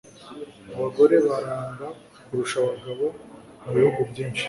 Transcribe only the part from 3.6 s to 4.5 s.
mu bihugu byinshi